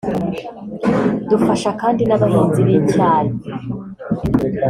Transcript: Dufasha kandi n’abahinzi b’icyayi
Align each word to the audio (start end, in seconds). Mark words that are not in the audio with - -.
Dufasha 1.29 1.69
kandi 1.81 2.01
n’abahinzi 2.05 2.59
b’icyayi 2.67 3.33